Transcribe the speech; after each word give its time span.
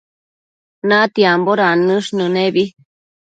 natiambo 0.87 1.55
dannësh 1.61 2.09
nënebi 2.23 2.65